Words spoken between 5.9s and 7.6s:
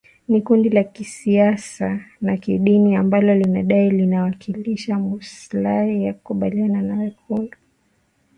ya kabila la walendu